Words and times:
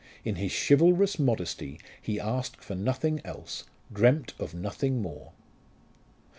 In 0.25 0.37
his 0.37 0.51
chivalrous 0.51 1.19
modesty 1.19 1.79
he 2.01 2.19
asked 2.19 2.63
for 2.63 2.73
nothing 2.73 3.21
else, 3.23 3.65
dreamt 3.93 4.33
of 4.39 4.51
nothing 4.55 4.99
more. 4.99 5.33